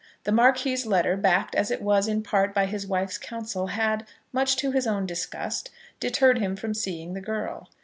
[0.23, 4.55] The Marquis's letter, backed as it was in part by his wife's counsel, had, much
[4.55, 7.69] to his own disgust, deterred him from seeing the girl.